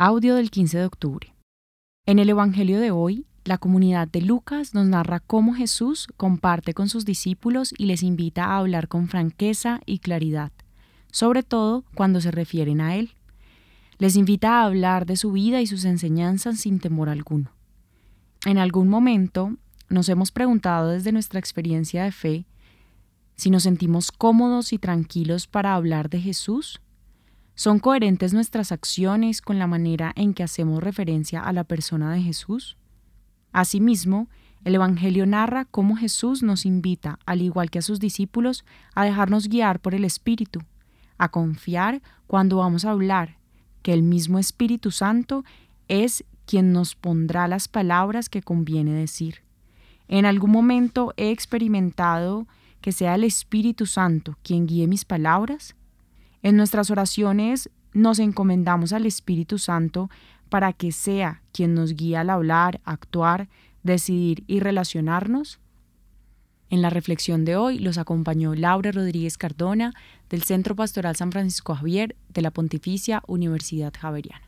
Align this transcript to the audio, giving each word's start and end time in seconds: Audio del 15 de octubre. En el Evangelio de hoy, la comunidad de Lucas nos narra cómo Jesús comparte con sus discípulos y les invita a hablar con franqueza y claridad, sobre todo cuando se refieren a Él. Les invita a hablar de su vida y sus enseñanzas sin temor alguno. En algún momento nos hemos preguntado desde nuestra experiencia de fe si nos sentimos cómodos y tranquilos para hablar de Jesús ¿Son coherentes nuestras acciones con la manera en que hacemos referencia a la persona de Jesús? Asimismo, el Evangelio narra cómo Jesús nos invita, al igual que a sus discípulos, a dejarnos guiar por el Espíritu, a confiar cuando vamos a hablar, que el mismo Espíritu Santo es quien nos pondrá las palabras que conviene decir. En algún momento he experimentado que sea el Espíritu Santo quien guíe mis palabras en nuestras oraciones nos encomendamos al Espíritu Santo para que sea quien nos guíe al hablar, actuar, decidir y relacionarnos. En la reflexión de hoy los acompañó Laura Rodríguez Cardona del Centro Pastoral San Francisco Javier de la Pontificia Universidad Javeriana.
Audio 0.00 0.36
del 0.36 0.52
15 0.52 0.78
de 0.78 0.84
octubre. 0.84 1.34
En 2.06 2.20
el 2.20 2.28
Evangelio 2.28 2.78
de 2.78 2.92
hoy, 2.92 3.26
la 3.44 3.58
comunidad 3.58 4.06
de 4.06 4.20
Lucas 4.20 4.72
nos 4.72 4.86
narra 4.86 5.18
cómo 5.18 5.54
Jesús 5.54 6.06
comparte 6.16 6.72
con 6.72 6.88
sus 6.88 7.04
discípulos 7.04 7.74
y 7.76 7.86
les 7.86 8.04
invita 8.04 8.44
a 8.44 8.58
hablar 8.58 8.86
con 8.86 9.08
franqueza 9.08 9.80
y 9.86 9.98
claridad, 9.98 10.52
sobre 11.10 11.42
todo 11.42 11.82
cuando 11.96 12.20
se 12.20 12.30
refieren 12.30 12.80
a 12.80 12.94
Él. 12.94 13.10
Les 13.98 14.14
invita 14.14 14.60
a 14.60 14.66
hablar 14.66 15.04
de 15.04 15.16
su 15.16 15.32
vida 15.32 15.60
y 15.60 15.66
sus 15.66 15.84
enseñanzas 15.84 16.60
sin 16.60 16.78
temor 16.78 17.08
alguno. 17.08 17.50
En 18.46 18.58
algún 18.58 18.86
momento 18.86 19.56
nos 19.88 20.08
hemos 20.08 20.30
preguntado 20.30 20.90
desde 20.90 21.10
nuestra 21.10 21.40
experiencia 21.40 22.04
de 22.04 22.12
fe 22.12 22.46
si 23.34 23.50
nos 23.50 23.64
sentimos 23.64 24.12
cómodos 24.12 24.72
y 24.72 24.78
tranquilos 24.78 25.48
para 25.48 25.74
hablar 25.74 26.08
de 26.08 26.20
Jesús 26.20 26.80
¿Son 27.58 27.80
coherentes 27.80 28.32
nuestras 28.32 28.70
acciones 28.70 29.42
con 29.42 29.58
la 29.58 29.66
manera 29.66 30.12
en 30.14 30.32
que 30.32 30.44
hacemos 30.44 30.80
referencia 30.80 31.40
a 31.40 31.52
la 31.52 31.64
persona 31.64 32.12
de 32.12 32.22
Jesús? 32.22 32.76
Asimismo, 33.50 34.28
el 34.62 34.76
Evangelio 34.76 35.26
narra 35.26 35.64
cómo 35.64 35.96
Jesús 35.96 36.44
nos 36.44 36.64
invita, 36.64 37.18
al 37.26 37.42
igual 37.42 37.68
que 37.68 37.80
a 37.80 37.82
sus 37.82 37.98
discípulos, 37.98 38.64
a 38.94 39.04
dejarnos 39.04 39.48
guiar 39.48 39.80
por 39.80 39.96
el 39.96 40.04
Espíritu, 40.04 40.60
a 41.18 41.30
confiar 41.30 42.00
cuando 42.28 42.58
vamos 42.58 42.84
a 42.84 42.92
hablar, 42.92 43.38
que 43.82 43.92
el 43.92 44.04
mismo 44.04 44.38
Espíritu 44.38 44.92
Santo 44.92 45.44
es 45.88 46.24
quien 46.46 46.72
nos 46.72 46.94
pondrá 46.94 47.48
las 47.48 47.66
palabras 47.66 48.28
que 48.28 48.40
conviene 48.40 48.92
decir. 48.92 49.42
En 50.06 50.26
algún 50.26 50.52
momento 50.52 51.12
he 51.16 51.32
experimentado 51.32 52.46
que 52.80 52.92
sea 52.92 53.16
el 53.16 53.24
Espíritu 53.24 53.86
Santo 53.86 54.38
quien 54.44 54.68
guíe 54.68 54.86
mis 54.86 55.04
palabras 55.04 55.74
en 56.42 56.56
nuestras 56.56 56.90
oraciones 56.90 57.70
nos 57.92 58.18
encomendamos 58.18 58.92
al 58.92 59.06
Espíritu 59.06 59.58
Santo 59.58 60.10
para 60.48 60.72
que 60.72 60.92
sea 60.92 61.42
quien 61.52 61.74
nos 61.74 61.94
guíe 61.94 62.16
al 62.16 62.30
hablar, 62.30 62.80
actuar, 62.84 63.48
decidir 63.82 64.44
y 64.46 64.60
relacionarnos. 64.60 65.60
En 66.70 66.82
la 66.82 66.90
reflexión 66.90 67.44
de 67.44 67.56
hoy 67.56 67.78
los 67.78 67.98
acompañó 67.98 68.54
Laura 68.54 68.92
Rodríguez 68.92 69.38
Cardona 69.38 69.94
del 70.28 70.42
Centro 70.42 70.76
Pastoral 70.76 71.16
San 71.16 71.32
Francisco 71.32 71.74
Javier 71.74 72.14
de 72.28 72.42
la 72.42 72.50
Pontificia 72.50 73.22
Universidad 73.26 73.92
Javeriana. 73.98 74.47